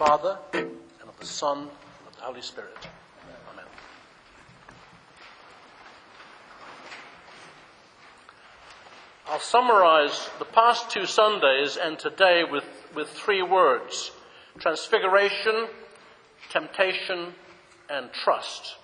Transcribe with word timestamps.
Father, 0.00 0.38
and 0.54 0.70
of 1.06 1.20
the 1.20 1.26
Son, 1.26 1.58
and 1.58 1.68
of 2.08 2.16
the 2.16 2.22
Holy 2.22 2.40
Spirit. 2.40 2.74
Amen. 3.52 3.66
I'll 9.28 9.40
summarize 9.40 10.30
the 10.38 10.46
past 10.46 10.88
two 10.88 11.04
Sundays 11.04 11.76
and 11.76 11.98
today 11.98 12.44
with, 12.50 12.64
with 12.94 13.10
three 13.10 13.42
words 13.42 14.12
transfiguration, 14.58 15.66
temptation, 16.48 17.34
and 17.90 18.10
trust. 18.10 18.76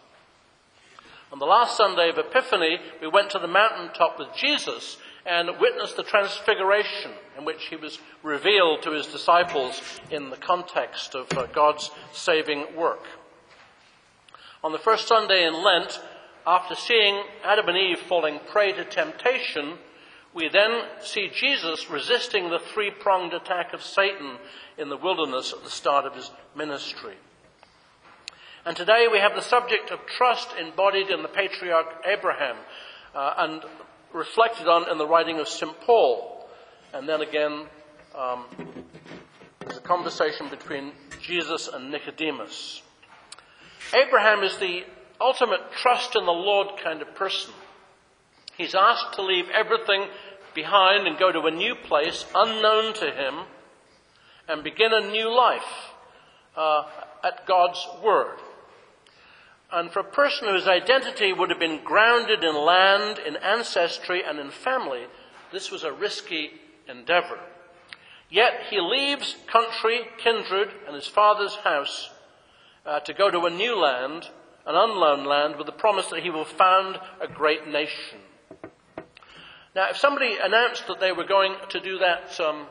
On 1.32 1.38
the 1.38 1.46
last 1.46 1.78
Sunday 1.78 2.10
of 2.10 2.18
Epiphany, 2.18 2.78
we 3.00 3.08
went 3.08 3.30
to 3.30 3.38
the 3.38 3.48
mountaintop 3.48 4.18
with 4.18 4.28
Jesus 4.36 4.98
and 5.26 5.58
witnessed 5.60 5.96
the 5.96 6.02
transfiguration 6.02 7.10
in 7.36 7.44
which 7.44 7.64
he 7.66 7.76
was 7.76 7.98
revealed 8.22 8.82
to 8.82 8.92
his 8.92 9.06
disciples 9.06 9.82
in 10.10 10.30
the 10.30 10.36
context 10.36 11.14
of 11.14 11.26
uh, 11.36 11.46
God's 11.46 11.90
saving 12.12 12.76
work. 12.76 13.02
On 14.62 14.72
the 14.72 14.78
first 14.78 15.08
Sunday 15.08 15.46
in 15.46 15.64
Lent, 15.64 16.00
after 16.46 16.76
seeing 16.76 17.24
Adam 17.44 17.68
and 17.68 17.76
Eve 17.76 17.98
falling 17.98 18.38
prey 18.46 18.72
to 18.72 18.84
temptation, 18.84 19.78
we 20.32 20.48
then 20.48 20.82
see 21.00 21.28
Jesus 21.34 21.90
resisting 21.90 22.50
the 22.50 22.60
three 22.60 22.90
pronged 22.90 23.34
attack 23.34 23.72
of 23.72 23.82
Satan 23.82 24.36
in 24.78 24.88
the 24.88 24.96
wilderness 24.96 25.52
at 25.52 25.64
the 25.64 25.70
start 25.70 26.04
of 26.04 26.14
his 26.14 26.30
ministry. 26.54 27.14
And 28.64 28.76
today 28.76 29.08
we 29.10 29.18
have 29.18 29.34
the 29.34 29.42
subject 29.42 29.90
of 29.90 30.06
trust 30.06 30.48
embodied 30.60 31.10
in 31.10 31.22
the 31.22 31.28
patriarch 31.28 32.04
Abraham 32.04 32.56
uh, 33.14 33.34
and 33.38 33.64
reflected 34.16 34.66
on 34.66 34.90
in 34.90 34.98
the 34.98 35.06
writing 35.06 35.38
of 35.38 35.46
St. 35.46 35.78
Paul. 35.82 36.48
And 36.92 37.08
then 37.08 37.20
again, 37.20 37.66
um, 38.14 38.46
there's 39.60 39.76
a 39.76 39.82
conversation 39.82 40.48
between 40.48 40.92
Jesus 41.20 41.68
and 41.68 41.90
Nicodemus. 41.90 42.82
Abraham 43.94 44.42
is 44.42 44.56
the 44.58 44.84
ultimate 45.20 45.60
trust 45.72 46.16
in 46.16 46.24
the 46.24 46.32
Lord 46.32 46.68
kind 46.82 47.02
of 47.02 47.14
person. 47.14 47.52
He's 48.56 48.74
asked 48.74 49.14
to 49.14 49.22
leave 49.22 49.46
everything 49.50 50.06
behind 50.54 51.06
and 51.06 51.18
go 51.18 51.30
to 51.30 51.40
a 51.42 51.50
new 51.50 51.74
place 51.74 52.24
unknown 52.34 52.94
to 52.94 53.10
him 53.10 53.40
and 54.48 54.64
begin 54.64 54.92
a 54.92 55.10
new 55.10 55.34
life 55.34 55.92
uh, 56.56 56.84
at 57.22 57.46
God's 57.46 57.86
Word. 58.02 58.38
And 59.72 59.90
for 59.90 60.00
a 60.00 60.04
person 60.04 60.48
whose 60.48 60.68
identity 60.68 61.32
would 61.32 61.50
have 61.50 61.58
been 61.58 61.82
grounded 61.82 62.44
in 62.44 62.54
land, 62.54 63.18
in 63.18 63.36
ancestry, 63.36 64.22
and 64.22 64.38
in 64.38 64.50
family, 64.50 65.06
this 65.52 65.70
was 65.70 65.82
a 65.82 65.92
risky 65.92 66.52
endeavor. 66.88 67.38
Yet 68.30 68.64
he 68.70 68.80
leaves 68.80 69.36
country, 69.46 70.00
kindred, 70.18 70.70
and 70.86 70.94
his 70.94 71.06
father's 71.06 71.54
house 71.56 72.10
uh, 72.84 73.00
to 73.00 73.14
go 73.14 73.30
to 73.30 73.46
a 73.46 73.50
new 73.50 73.76
land, 73.76 74.28
an 74.66 74.74
unknown 74.76 75.24
land, 75.24 75.56
with 75.56 75.66
the 75.66 75.72
promise 75.72 76.06
that 76.08 76.22
he 76.22 76.30
will 76.30 76.44
found 76.44 76.98
a 77.20 77.28
great 77.28 77.66
nation. 77.66 78.18
Now, 79.74 79.90
if 79.90 79.96
somebody 79.96 80.38
announced 80.40 80.86
that 80.86 81.00
they 81.00 81.12
were 81.12 81.24
going 81.26 81.54
to 81.70 81.80
do 81.80 81.98
that, 81.98 82.38
um, 82.40 82.66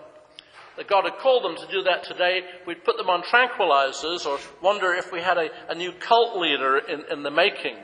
that 0.77 0.87
God 0.87 1.05
had 1.05 1.17
called 1.19 1.43
them 1.43 1.55
to 1.55 1.71
do 1.71 1.83
that 1.83 2.03
today, 2.03 2.41
we'd 2.65 2.83
put 2.83 2.97
them 2.97 3.09
on 3.09 3.23
tranquilizers 3.23 4.25
or 4.25 4.39
wonder 4.61 4.93
if 4.93 5.11
we 5.11 5.21
had 5.21 5.37
a, 5.37 5.49
a 5.69 5.75
new 5.75 5.91
cult 5.91 6.37
leader 6.37 6.77
in, 6.77 7.03
in, 7.11 7.23
the 7.23 7.31
making. 7.31 7.75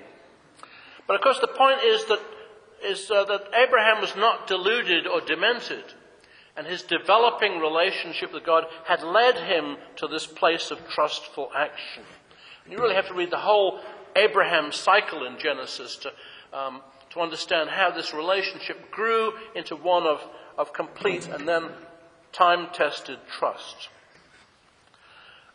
But 1.07 1.15
of 1.15 1.21
course, 1.21 1.39
the 1.39 1.47
point 1.47 1.79
is 1.83 2.05
that, 2.05 2.19
is, 2.83 3.09
uh, 3.11 3.25
that 3.25 3.41
Abraham 3.55 4.01
was 4.01 4.15
not 4.15 4.47
deluded 4.47 5.07
or 5.07 5.21
demented, 5.21 5.83
and 6.57 6.67
his 6.67 6.83
developing 6.83 7.59
relationship 7.59 8.33
with 8.33 8.43
God 8.43 8.65
had 8.85 9.03
led 9.03 9.37
him 9.37 9.77
to 9.97 10.07
this 10.07 10.27
place 10.27 10.71
of 10.71 10.79
trustful 10.89 11.49
action. 11.55 12.03
And 12.65 12.73
you 12.73 12.79
really 12.79 12.95
have 12.95 13.07
to 13.07 13.13
read 13.13 13.31
the 13.31 13.37
whole 13.37 13.79
Abraham 14.15 14.71
cycle 14.71 15.25
in 15.25 15.39
Genesis 15.39 15.95
to 15.97 16.11
um, 16.53 16.81
to 17.11 17.19
understand 17.19 17.69
how 17.69 17.91
this 17.91 18.13
relationship 18.13 18.89
grew 18.91 19.33
into 19.55 19.75
one 19.75 20.03
of, 20.03 20.21
of 20.57 20.73
complete 20.73 21.27
and 21.27 21.47
then 21.47 21.65
time 22.31 22.67
tested 22.73 23.19
trust. 23.39 23.89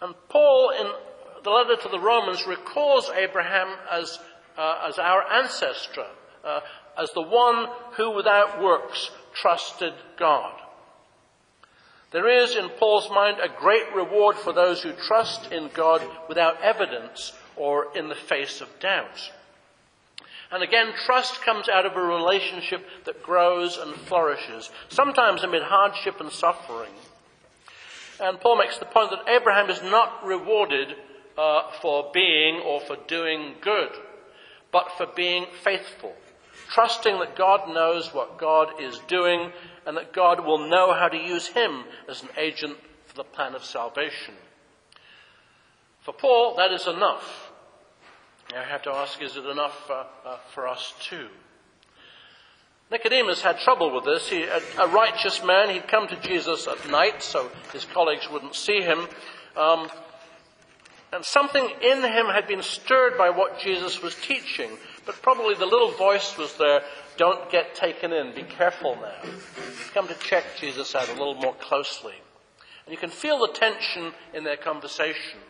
And 0.00 0.14
Paul, 0.28 0.70
in 0.70 0.86
the 1.42 1.50
letter 1.50 1.76
to 1.82 1.88
the 1.88 2.00
Romans, 2.00 2.46
recalls 2.46 3.10
Abraham 3.10 3.68
as, 3.90 4.18
uh, 4.58 4.86
as 4.88 4.98
our 4.98 5.22
ancestor, 5.32 6.06
uh, 6.44 6.60
as 6.98 7.10
the 7.12 7.22
one 7.22 7.68
who 7.92 8.10
without 8.10 8.62
works 8.62 9.10
trusted 9.34 9.94
God. 10.18 10.54
There 12.12 12.28
is, 12.42 12.54
in 12.54 12.68
Paul's 12.78 13.10
mind, 13.10 13.38
a 13.40 13.48
great 13.48 13.94
reward 13.94 14.36
for 14.36 14.52
those 14.52 14.82
who 14.82 14.92
trust 14.92 15.52
in 15.52 15.70
God 15.74 16.02
without 16.28 16.60
evidence 16.62 17.32
or 17.56 17.88
in 17.96 18.08
the 18.08 18.14
face 18.14 18.60
of 18.60 18.68
doubt. 18.80 19.32
And 20.50 20.62
again, 20.62 20.92
trust 21.04 21.42
comes 21.42 21.68
out 21.68 21.86
of 21.86 21.96
a 21.96 22.00
relationship 22.00 22.86
that 23.04 23.22
grows 23.22 23.76
and 23.76 23.94
flourishes, 23.94 24.70
sometimes 24.88 25.42
amid 25.42 25.62
hardship 25.62 26.20
and 26.20 26.30
suffering. 26.30 26.92
And 28.20 28.40
Paul 28.40 28.56
makes 28.56 28.78
the 28.78 28.84
point 28.86 29.10
that 29.10 29.28
Abraham 29.28 29.68
is 29.70 29.82
not 29.82 30.24
rewarded 30.24 30.94
uh, 31.36 31.62
for 31.82 32.10
being 32.14 32.60
or 32.64 32.80
for 32.80 32.96
doing 33.08 33.56
good, 33.60 33.90
but 34.72 34.92
for 34.96 35.06
being 35.14 35.46
faithful, 35.62 36.14
trusting 36.70 37.18
that 37.18 37.36
God 37.36 37.68
knows 37.68 38.14
what 38.14 38.38
God 38.38 38.80
is 38.80 38.98
doing 39.08 39.52
and 39.84 39.96
that 39.96 40.12
God 40.12 40.44
will 40.44 40.68
know 40.68 40.94
how 40.94 41.08
to 41.08 41.16
use 41.16 41.48
him 41.48 41.84
as 42.08 42.22
an 42.22 42.30
agent 42.38 42.76
for 43.06 43.16
the 43.16 43.24
plan 43.24 43.54
of 43.54 43.64
salvation. 43.64 44.34
For 46.00 46.12
Paul, 46.12 46.54
that 46.56 46.72
is 46.72 46.86
enough. 46.86 47.45
I 48.54 48.62
have 48.62 48.82
to 48.82 48.90
ask, 48.90 49.20
is 49.20 49.36
it 49.36 49.46
enough 49.46 49.90
uh, 49.90 50.04
uh, 50.24 50.36
for 50.52 50.68
us 50.68 50.94
too? 51.00 51.28
Nicodemus 52.90 53.42
had 53.42 53.58
trouble 53.58 53.92
with 53.92 54.04
this. 54.04 54.28
He, 54.28 54.44
a, 54.44 54.60
a, 54.78 54.86
righteous 54.88 55.42
man, 55.42 55.70
he'd 55.70 55.88
come 55.88 56.06
to 56.06 56.16
Jesus 56.20 56.68
at 56.68 56.88
night 56.88 57.22
so 57.22 57.50
his 57.72 57.84
colleagues 57.84 58.30
wouldn't 58.30 58.54
see 58.54 58.80
him. 58.80 59.08
Um, 59.56 59.90
and 61.12 61.24
something 61.24 61.68
in 61.82 62.02
him 62.02 62.26
had 62.26 62.46
been 62.46 62.62
stirred 62.62 63.18
by 63.18 63.30
what 63.30 63.58
Jesus 63.58 64.00
was 64.02 64.14
teaching, 64.14 64.70
but 65.04 65.20
probably 65.22 65.54
the 65.54 65.66
little 65.66 65.90
voice 65.92 66.36
was 66.36 66.54
there 66.56 66.82
don't 67.16 67.50
get 67.50 67.74
taken 67.74 68.12
in, 68.12 68.34
be 68.34 68.42
careful 68.42 68.96
now. 68.96 69.30
Come 69.94 70.06
to 70.08 70.14
check 70.14 70.44
Jesus 70.60 70.94
out 70.94 71.08
a 71.08 71.12
little 71.12 71.34
more 71.34 71.54
closely. 71.54 72.14
And 72.84 72.92
you 72.92 72.98
can 72.98 73.10
feel 73.10 73.38
the 73.38 73.52
tension 73.52 74.12
in 74.34 74.44
their 74.44 74.56
conversation. 74.56 75.40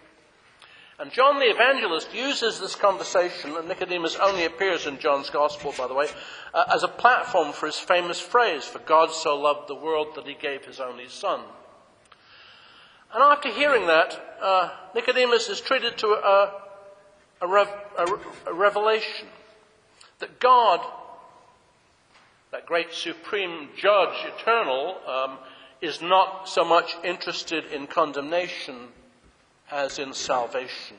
And 0.99 1.13
John 1.13 1.39
the 1.39 1.51
Evangelist 1.51 2.15
uses 2.15 2.59
this 2.59 2.75
conversation, 2.75 3.55
and 3.55 3.69
Nicodemus 3.69 4.17
only 4.17 4.47
appears 4.47 4.87
in 4.87 4.99
John's 4.99 5.29
Gospel, 5.29 5.75
by 5.77 5.87
the 5.87 5.95
way, 5.95 6.09
uh, 6.55 6.65
as 6.75 6.85
a 6.85 6.89
platform 6.89 7.53
for 7.53 7.67
his 7.67 7.77
famous 7.77 8.19
phrase, 8.19 8.65
For 8.65 8.79
God 8.79 9.11
so 9.11 9.39
loved 9.39 9.69
the 9.69 9.75
world 9.75 10.15
that 10.15 10.27
he 10.27 10.33
gave 10.33 10.65
his 10.65 10.81
only 10.81 11.09
Son. 11.09 11.43
And 13.13 13.23
after 13.23 13.51
hearing 13.51 13.87
that, 13.89 14.39
uh, 14.41 14.71
Nicodemus 14.95 15.51
is 15.51 15.61
treated 15.61 15.99
to 15.99 16.07
a, 16.09 16.63
a, 17.43 17.47
rev, 17.47 17.69
a, 17.99 18.07
a 18.47 18.55
revelation 18.55 19.29
that 20.19 20.41
God, 20.41 20.81
that 22.53 22.65
great 22.65 22.95
supreme 22.95 23.69
judge, 23.77 24.17
eternal, 24.25 24.97
um, 25.07 25.39
is 25.83 26.01
not 26.01 26.49
so 26.49 26.65
much 26.65 26.97
interested 27.05 27.67
in 27.67 27.87
condemnation 27.87 28.89
as 29.71 29.99
in 29.99 30.13
salvation. 30.13 30.97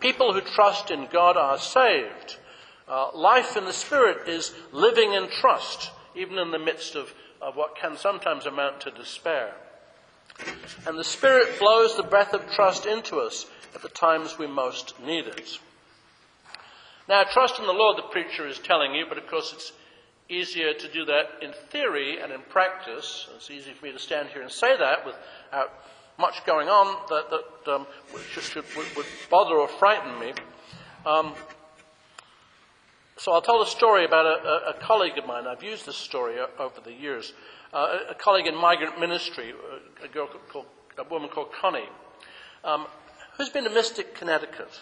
People 0.00 0.32
who 0.32 0.40
trust 0.40 0.90
in 0.90 1.08
God 1.12 1.36
are 1.36 1.58
saved. 1.58 2.36
Uh, 2.86 3.08
life 3.14 3.56
in 3.56 3.64
the 3.64 3.72
Spirit 3.72 4.28
is 4.28 4.54
living 4.72 5.12
in 5.12 5.28
trust, 5.28 5.90
even 6.14 6.38
in 6.38 6.50
the 6.50 6.58
midst 6.58 6.94
of, 6.94 7.14
of 7.40 7.56
what 7.56 7.76
can 7.76 7.96
sometimes 7.96 8.46
amount 8.46 8.80
to 8.82 8.90
despair. 8.90 9.54
And 10.86 10.98
the 10.98 11.04
Spirit 11.04 11.58
blows 11.58 11.96
the 11.96 12.02
breath 12.02 12.34
of 12.34 12.50
trust 12.50 12.86
into 12.86 13.18
us 13.18 13.46
at 13.74 13.82
the 13.82 13.88
times 13.88 14.38
we 14.38 14.46
most 14.46 15.00
need 15.00 15.26
it. 15.26 15.58
Now, 17.08 17.22
trust 17.24 17.58
in 17.58 17.66
the 17.66 17.72
Lord, 17.72 17.98
the 17.98 18.02
preacher 18.02 18.46
is 18.46 18.58
telling 18.58 18.94
you, 18.94 19.04
but 19.08 19.18
of 19.18 19.26
course 19.26 19.52
it's 19.52 19.72
easier 20.28 20.72
to 20.72 20.92
do 20.92 21.04
that 21.04 21.42
in 21.42 21.52
theory 21.70 22.18
and 22.20 22.32
in 22.32 22.40
practice. 22.48 23.28
It's 23.36 23.50
easy 23.50 23.72
for 23.72 23.86
me 23.86 23.92
to 23.92 23.98
stand 23.98 24.28
here 24.30 24.42
and 24.42 24.50
say 24.50 24.76
that 24.76 25.04
without 25.04 25.72
much 26.18 26.44
going 26.46 26.68
on 26.68 26.96
that, 27.08 27.30
that 27.30 27.72
um, 27.72 27.86
should, 28.30 28.64
would, 28.76 29.06
bother 29.30 29.54
or 29.56 29.68
frighten 29.68 30.18
me. 30.18 30.32
Um, 31.04 31.34
so 33.16 33.32
I'll 33.32 33.42
tell 33.42 33.62
a 33.62 33.66
story 33.66 34.04
about 34.04 34.26
a, 34.26 34.48
a, 34.48 34.70
a, 34.70 34.74
colleague 34.80 35.18
of 35.18 35.26
mine. 35.26 35.46
I've 35.46 35.62
used 35.62 35.86
this 35.86 35.96
story 35.96 36.36
over 36.58 36.80
the 36.84 36.92
years. 36.92 37.32
Uh, 37.72 37.98
a, 38.10 38.14
colleague 38.14 38.46
in 38.46 38.56
migrant 38.56 38.98
ministry, 38.98 39.54
a, 40.02 40.08
girl 40.08 40.28
called, 40.52 40.66
a 40.98 41.04
woman 41.04 41.28
called 41.28 41.52
Connie, 41.52 41.88
um, 42.64 42.86
who's 43.36 43.50
been 43.50 43.64
to 43.64 43.70
Mystic, 43.70 44.14
Connecticut. 44.14 44.80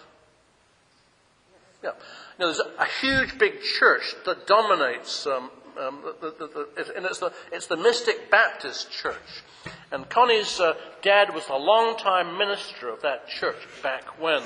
Yeah. 1.82 1.90
You 2.38 2.46
know, 2.46 2.46
there's 2.46 2.60
a, 2.60 2.86
huge 3.00 3.38
big 3.38 3.60
church 3.60 4.14
that 4.24 4.46
dominates 4.46 5.26
um, 5.26 5.50
um, 5.78 6.00
the, 6.20 6.34
the, 6.38 6.46
the, 6.46 6.96
and 6.96 7.06
it's 7.06 7.18
the, 7.18 7.32
it's 7.50 7.66
the 7.66 7.76
Mystic 7.76 8.30
Baptist 8.30 8.90
Church. 8.90 9.42
And 9.92 10.08
Connie's 10.08 10.58
uh, 10.58 10.72
dad 11.02 11.34
was 11.34 11.46
a 11.50 11.56
long-time 11.56 12.38
minister 12.38 12.88
of 12.88 13.02
that 13.02 13.28
church 13.28 13.58
back 13.82 14.18
when. 14.18 14.42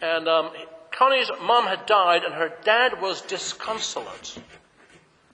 And 0.00 0.28
um, 0.28 0.50
Connie's 0.92 1.30
mom 1.42 1.66
had 1.66 1.84
died, 1.86 2.22
and 2.22 2.32
her 2.34 2.52
dad 2.62 3.02
was 3.02 3.22
disconsolate. 3.22 4.38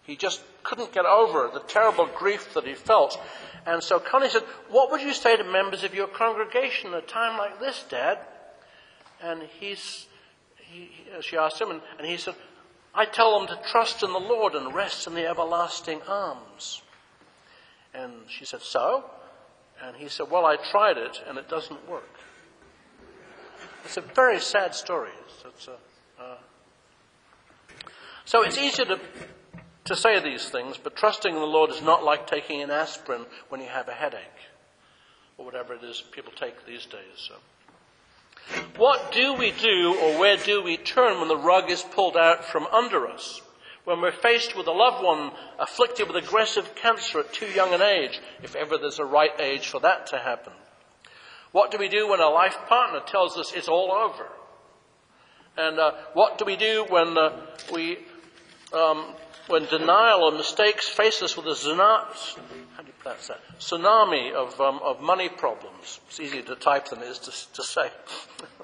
He 0.05 0.17
just 0.17 0.41
couldn't 0.63 0.93
get 0.93 1.05
over 1.05 1.51
the 1.53 1.61
terrible 1.61 2.07
grief 2.07 2.55
that 2.55 2.67
he 2.67 2.75
felt. 2.75 3.21
And 3.67 3.83
so 3.83 3.99
Connie 3.99 4.31
said, 4.31 4.45
What 4.71 4.91
would 4.91 5.03
you 5.03 5.13
say 5.13 5.37
to 5.37 5.45
members 5.45 5.85
of 5.85 5.95
your 5.95 6.07
congregation 6.07 6.95
at 6.95 7.05
a 7.05 7.07
time 7.07 7.37
like 7.37 7.61
this, 7.61 7.85
Dad? 7.89 8.19
And 9.23 9.43
he's, 9.61 10.07
he, 10.57 10.91
she 11.21 11.37
asked 11.37 11.61
him, 11.61 11.71
and, 11.71 11.81
and 11.99 12.07
he 12.07 12.17
said, 12.17 12.35
I 12.95 13.05
tell 13.05 13.39
them 13.39 13.49
to 13.49 13.71
trust 13.71 14.03
in 14.03 14.13
the 14.13 14.19
Lord 14.19 14.55
and 14.55 14.75
rest 14.75 15.07
in 15.07 15.15
the 15.15 15.27
everlasting 15.27 16.01
arms. 16.09 16.81
And 17.95 18.13
she 18.29 18.45
said, 18.45 18.63
So? 18.63 19.05
And 19.83 19.97
he 19.97 20.09
said, 20.09 20.31
Well, 20.31 20.47
I 20.47 20.57
tried 20.57 20.99
it 20.99 21.23
and 21.29 21.39
it 21.39 21.49
doesn't 21.49 21.89
work. 21.89 22.09
It's 23.85 23.97
a 23.97 24.01
very 24.01 24.41
sad 24.41 24.75
story. 24.75 25.11
It's, 25.45 25.69
a, 25.69 26.23
uh, 26.23 26.37
so 28.25 28.43
it's 28.43 28.59
easy 28.59 28.85
to, 28.85 28.99
to 29.85 29.97
say 29.97 30.21
these 30.21 30.49
things, 30.49 30.77
but 30.77 30.97
trusting 30.97 31.33
in 31.33 31.41
the 31.41 31.47
Lord 31.47 31.71
is 31.71 31.83
not 31.83 32.03
like 32.03 32.27
taking 32.27 32.63
an 32.63 32.71
aspirin 32.71 33.27
when 33.49 33.61
you 33.61 33.69
have 33.69 33.89
a 33.89 33.93
headache 33.93 34.21
or 35.39 35.45
whatever 35.45 35.75
it 35.75 35.85
is 35.85 36.03
people 36.11 36.33
take 36.33 36.67
these 36.67 36.87
days. 36.87 37.01
So. 37.17 37.35
What 38.77 39.13
do 39.13 39.35
we 39.35 39.53
do 39.53 39.97
or 40.01 40.19
where 40.19 40.37
do 40.37 40.63
we 40.63 40.77
turn 40.77 41.19
when 41.19 41.29
the 41.29 41.37
rug 41.37 41.71
is 41.71 41.83
pulled 41.83 42.17
out 42.17 42.45
from 42.45 42.67
under 42.67 43.07
us? 43.09 43.41
When 43.87 44.01
we're 44.01 44.11
faced 44.11 44.57
with 44.57 44.67
a 44.67 44.73
loved 44.73 45.05
one 45.05 45.31
afflicted 45.61 46.09
with 46.09 46.17
aggressive 46.17 46.75
cancer 46.75 47.21
at 47.21 47.33
too 47.33 47.47
young 47.47 47.73
an 47.73 47.83
age, 47.83 48.21
if 48.43 48.57
ever 48.57 48.79
there's 48.79 48.99
a 48.99 49.05
right 49.05 49.31
age 49.41 49.69
for 49.69 49.79
that 49.79 50.09
to 50.09 50.19
happen? 50.19 50.53
What 51.53 51.71
do 51.71 51.79
we 51.79 51.89
do 51.89 52.09
when 52.09 52.19
a 52.19 52.29
life 52.29 52.59
partner 52.67 52.99
tells 53.07 53.39
us 53.39 53.53
it's 53.55 53.69
all 53.69 53.93
over? 53.93 54.27
And 55.57 55.79
uh, 55.79 55.93
what 56.15 56.37
do 56.37 56.45
we 56.45 56.57
do 56.57 56.85
when 56.89 57.17
uh, 57.17 57.41
we, 57.73 57.99
um, 58.73 59.15
when 59.47 59.67
denial 59.67 60.25
or 60.25 60.33
mistakes 60.33 60.89
face 60.89 61.23
us 61.23 61.37
with 61.37 61.47
a 61.47 61.51
tsunami, 61.51 62.39
how 62.75 62.83
do 62.83 62.89
you 62.89 62.93
pronounce 62.99 63.29
that? 63.29 63.39
Tsunami 63.61 64.33
of, 64.33 64.61
um, 64.61 64.81
of 64.83 65.01
money 65.01 65.29
problems. 65.29 66.01
It's 66.09 66.19
easier 66.19 66.43
to 66.43 66.57
type 66.57 66.89
than 66.89 67.03
it 67.03 67.07
is 67.07 67.21
to, 67.21 67.53
to 67.53 67.63
say. 67.63 67.89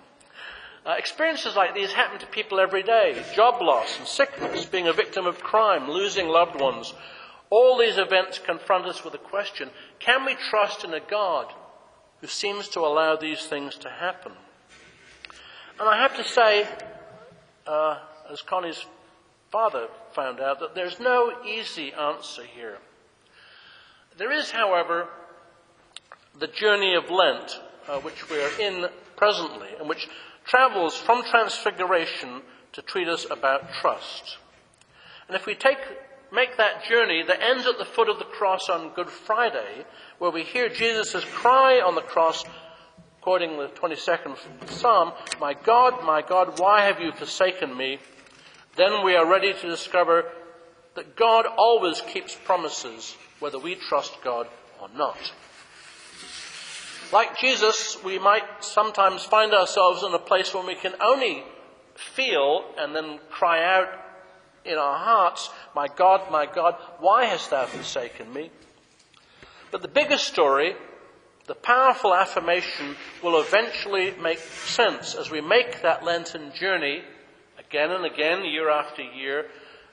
uh, 0.85 0.95
experiences 0.99 1.57
like 1.57 1.75
these 1.75 1.93
happen 1.93 2.19
to 2.19 2.27
people 2.27 2.59
every 2.61 2.83
day. 2.83 3.23
Job 3.35 3.61
loss 3.63 3.99
and 3.99 4.07
sickness, 4.07 4.65
being 4.65 4.89
a 4.89 4.93
victim 4.93 5.27
of 5.27 5.41
crime, 5.41 5.91
losing 5.91 6.29
loved 6.29 6.61
ones. 6.61 6.93
All 7.51 7.79
these 7.79 7.99
events 7.99 8.39
confront 8.39 8.87
us 8.87 9.05
with 9.05 9.13
the 9.13 9.19
question, 9.19 9.71
can 9.99 10.25
we 10.25 10.35
trust 10.35 10.85
in 10.85 10.95
a 10.95 11.01
God 11.01 11.53
who 12.23 12.29
seems 12.29 12.69
to 12.69 12.81
allow 12.81 13.17
these 13.17 13.47
things 13.47 13.77
to 13.77 13.91
happen. 13.91 14.33
And 15.79 15.89
I 15.89 16.01
have 16.01 16.17
to 16.17 16.25
say, 16.25 16.69
uh, 17.67 17.99
as 18.31 18.41
Connie's 18.43 18.87
father 19.51 19.89
found 20.13 20.41
out, 20.41 20.61
that 20.61 20.75
there's 20.77 21.01
no 21.01 21.33
easy 21.45 21.93
answer 21.93 22.45
here. 22.45 22.79
There 24.17 24.31
is, 24.31 24.53
however, 24.53 25.09
the 26.39 26.47
journey 26.47 26.95
of 26.95 27.11
Lent, 27.11 27.61
uh, 27.89 27.99
which 27.99 28.31
we 28.31 28.41
are 28.41 28.61
in 28.61 28.87
presently, 29.17 29.71
and 29.81 29.89
which 29.89 30.09
travels 30.45 30.97
from 30.97 31.25
Transfiguration 31.25 32.43
to 32.73 32.83
treat 32.83 33.09
us 33.09 33.27
about 33.31 33.73
trust. 33.75 34.39
And 35.29 35.37
if 35.37 35.47
we 35.47 35.55
take 35.55 35.79
make 36.33 36.57
that 36.57 36.85
journey 36.85 37.23
that 37.27 37.43
ends 37.43 37.67
at 37.67 37.79
the 37.79 37.85
foot 37.85 38.09
of 38.09 38.19
the 38.19 38.25
cross 38.25 38.69
on 38.71 38.95
Good 38.95 39.11
Friday, 39.11 39.85
where 40.19 40.31
we 40.31 40.43
hear 40.43 40.69
Jesus' 40.69 41.25
cry 41.25 41.81
on 41.81 41.95
the 41.95 42.01
cross, 42.01 42.45
quoting 43.21 43.59
the 43.59 43.69
22nd 43.69 44.37
Psalm, 44.69 45.13
My 45.39 45.55
God, 45.55 46.05
my 46.05 46.23
God, 46.23 46.59
why 46.59 46.87
have 46.87 47.01
you 47.01 47.13
forsaken 47.13 47.77
me? 47.77 47.99
Then 48.77 49.05
we 49.05 49.15
are 49.15 49.31
ready 49.31 49.53
to 49.53 49.69
discover 49.69 50.25
that 50.95 51.17
God 51.17 51.47
always 51.47 52.01
keeps 52.01 52.35
promises, 52.35 53.15
whether 53.39 53.59
we 53.59 53.75
trust 53.75 54.17
God 54.25 54.49
or 54.81 54.89
not. 54.97 55.19
Like 57.13 57.39
Jesus, 57.39 57.99
we 58.03 58.19
might 58.19 58.65
sometimes 58.65 59.23
find 59.23 59.53
ourselves 59.53 60.03
in 60.03 60.15
a 60.15 60.19
place 60.19 60.55
where 60.55 60.67
we 60.67 60.75
can 60.75 60.95
only 60.99 61.45
feel 61.95 62.65
and 62.79 62.97
then 62.97 63.21
cry 63.29 63.63
out 63.63 63.89
in 64.65 64.79
our 64.79 64.97
hearts, 64.97 65.51
My 65.75 65.89
God, 65.89 66.31
my 66.31 66.47
God, 66.47 66.77
why 67.01 67.27
hast 67.27 67.51
thou 67.51 67.67
forsaken 67.67 68.33
me? 68.33 68.51
But 69.71 69.83
the 69.83 69.89
bigger 69.89 70.19
story, 70.19 70.75
the 71.47 71.55
powerful 71.55 72.15
affirmation, 72.15 72.97
will 73.23 73.41
eventually 73.41 74.13
make 74.23 74.39
sense 74.39 75.15
as 75.15 75.31
we 75.31 75.41
make 75.41 75.83
that 75.83 76.05
Lenten 76.05 76.53
journey 76.55 77.03
again 77.59 77.91
and 77.91 78.05
again, 78.05 78.45
year 78.45 78.71
after 78.71 79.03
year, 79.03 79.47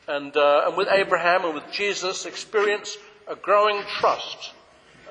and, 0.07 0.35
uh, 0.37 0.63
and 0.67 0.77
with 0.77 0.87
Abraham 0.89 1.45
and 1.45 1.55
with 1.55 1.71
Jesus, 1.71 2.25
experience 2.25 2.97
a 3.27 3.35
growing 3.35 3.81
trust 3.99 4.53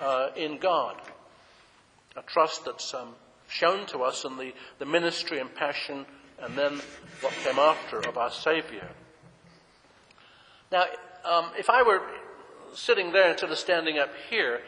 uh, 0.00 0.28
in 0.36 0.58
God. 0.58 0.96
A 2.18 2.22
trust 2.22 2.64
that's 2.64 2.94
um, 2.94 3.14
shown 3.48 3.86
to 3.86 4.00
us 4.00 4.24
in 4.24 4.36
the, 4.38 4.52
the 4.80 4.84
ministry 4.84 5.38
and 5.38 5.54
passion 5.54 6.04
and 6.40 6.56
then 6.56 6.80
what 7.20 7.32
came 7.44 7.60
after 7.60 8.00
of 8.00 8.18
our 8.18 8.32
Saviour. 8.32 8.88
Now, 10.72 10.84
um, 11.24 11.50
if 11.56 11.70
I 11.70 11.84
were 11.84 12.02
sitting 12.74 13.12
there 13.12 13.30
instead 13.30 13.52
of 13.52 13.58
standing 13.58 13.98
up 13.98 14.10
here, 14.28 14.62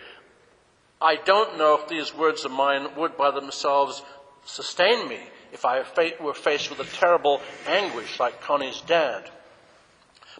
I 1.00 1.16
don't 1.16 1.58
know 1.58 1.74
if 1.74 1.88
these 1.88 2.14
words 2.14 2.44
of 2.44 2.52
mine 2.52 2.94
would 2.96 3.16
by 3.16 3.32
themselves 3.32 4.02
sustain 4.44 5.08
me 5.08 5.20
if 5.52 5.64
I 5.64 5.82
were 6.20 6.34
faced 6.34 6.70
with 6.70 6.78
a 6.78 6.96
terrible 6.96 7.40
anguish 7.66 8.20
like 8.20 8.40
Connie's 8.42 8.80
dad. 8.82 9.28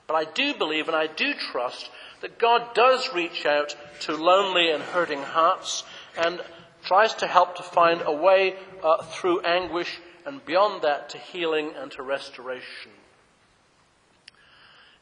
But 0.07 0.15
I 0.15 0.31
do 0.31 0.55
believe 0.55 0.87
and 0.87 0.97
I 0.97 1.09
do 1.09 1.35
trust 1.35 1.91
that 2.21 2.39
God 2.39 2.73
does 2.75 3.13
reach 3.13 3.47
out 3.47 3.75
to 4.03 4.15
lonely 4.15 4.71
and 4.71 4.83
hurting 4.83 5.23
hearts 5.23 5.83
and 6.17 6.41
tries 6.91 7.15
to 7.15 7.27
help 7.29 7.55
to 7.55 7.63
find 7.63 8.03
a 8.05 8.13
way 8.13 8.53
uh, 8.83 9.01
through 9.13 9.39
anguish 9.43 10.01
and 10.27 10.45
beyond 10.45 10.83
that 10.83 11.09
to 11.09 11.19
healing 11.19 11.71
and 11.81 11.93
to 11.93 12.03
restoration. 12.03 12.91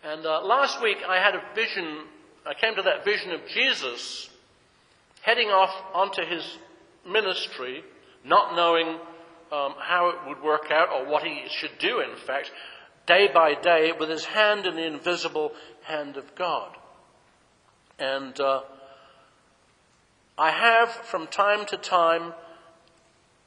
And 0.04 0.26
uh, 0.26 0.44
last 0.44 0.82
week 0.82 0.98
I 1.08 1.16
had 1.16 1.34
a 1.34 1.42
vision, 1.54 2.04
I 2.44 2.52
came 2.52 2.74
to 2.76 2.82
that 2.82 3.06
vision 3.06 3.30
of 3.30 3.40
Jesus 3.48 4.28
heading 5.22 5.48
off 5.48 5.74
onto 5.94 6.26
his 6.26 6.44
ministry, 7.10 7.82
not 8.22 8.54
knowing 8.54 8.88
um, 9.50 9.72
how 9.78 10.10
it 10.10 10.28
would 10.28 10.42
work 10.42 10.70
out 10.70 10.90
or 10.92 11.10
what 11.10 11.22
he 11.22 11.44
should 11.48 11.78
do, 11.78 12.00
in 12.00 12.18
fact, 12.18 12.52
day 13.06 13.30
by 13.32 13.54
day 13.54 13.92
with 13.98 14.10
his 14.10 14.26
hand 14.26 14.66
in 14.66 14.76
the 14.76 14.86
invisible 14.86 15.52
hand 15.84 16.18
of 16.18 16.34
God. 16.34 16.68
And 17.98 18.38
uh, 18.38 18.60
I 20.38 20.52
have, 20.52 20.90
from 20.90 21.26
time 21.26 21.66
to 21.66 21.76
time, 21.76 22.32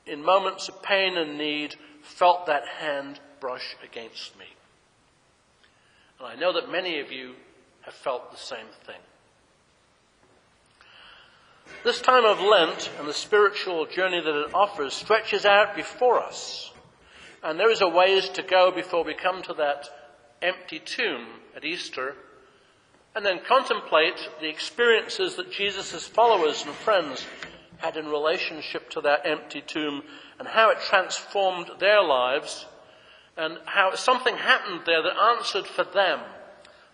in 0.06 0.24
moments 0.24 0.68
of 0.68 0.84
pain 0.84 1.18
and 1.18 1.38
need, 1.38 1.76
felt 2.02 2.48
that 2.48 2.68
hand 2.68 3.20
brush 3.40 3.78
against 3.82 4.38
me. 4.38 4.46
And 6.20 6.28
I 6.28 6.36
know 6.36 6.52
that 6.54 6.70
many 6.70 7.00
of 7.00 7.12
you 7.12 7.36
have 7.82 7.94
felt 7.94 8.32
the 8.32 8.38
same 8.38 8.68
thing. 8.86 9.00
This 11.86 12.02
time 12.02 12.26
of 12.26 12.42
Lent 12.42 12.92
and 13.00 13.08
the 13.08 13.14
spiritual 13.14 13.86
journey 13.86 14.20
that 14.20 14.42
it 14.42 14.54
offers 14.54 14.94
stretches 14.94 15.46
out 15.46 15.76
before 15.76 16.22
us. 16.22 16.72
And 17.42 17.58
there 17.58 17.72
is 17.72 17.82
a 17.82 17.88
ways 17.88 18.28
to 18.30 18.44
go 18.44 18.70
before 18.70 19.04
we 19.04 19.14
come 19.14 19.42
to 19.44 19.54
that 19.54 19.88
empty 20.42 20.80
tomb 20.80 21.26
at 21.56 21.64
Easter 21.64 22.16
and 23.16 23.26
then 23.26 23.40
contemplate 23.48 24.16
the 24.40 24.50
experiences 24.50 25.36
that 25.36 25.52
Jesus' 25.52 26.08
followers 26.08 26.64
and 26.66 26.74
friends 26.74 27.26
had 27.78 27.98
in 27.98 28.08
relationship 28.08 28.90
to 28.92 29.02
that 29.02 29.26
empty 29.26 29.62
tomb 29.62 30.04
and 30.40 30.48
how 30.48 30.70
it 30.70 30.80
transformed 30.80 31.70
their 31.80 32.02
lives 32.02 32.66
and 33.38 33.58
how 33.66 33.94
something 33.96 34.36
happened 34.36 34.82
there 34.86 35.02
that 35.02 35.18
answered 35.38 35.66
for 35.66 35.84
them 35.84 36.20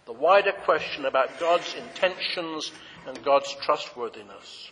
the 0.05 0.13
wider 0.13 0.53
question 0.53 1.05
about 1.05 1.39
God's 1.39 1.75
intentions 1.75 2.71
and 3.05 3.21
God's 3.23 3.53
trustworthiness. 3.61 4.71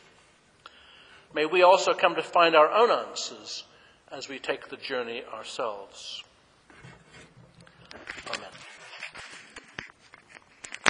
May 1.33 1.45
we 1.45 1.63
also 1.63 1.93
come 1.93 2.15
to 2.15 2.23
find 2.23 2.55
our 2.55 2.71
own 2.71 2.89
answers 2.89 3.65
as 4.09 4.29
we 4.29 4.39
take 4.39 4.69
the 4.69 4.77
journey 4.77 5.23
ourselves. 5.33 6.23
Amen. 8.33 8.54